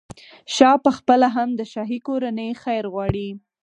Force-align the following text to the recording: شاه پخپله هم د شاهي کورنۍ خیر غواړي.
شاه 0.55 0.77
پخپله 0.85 1.27
هم 1.35 1.49
د 1.55 1.61
شاهي 1.73 1.99
کورنۍ 2.07 2.49
خیر 2.63 2.83
غواړي. 2.93 3.27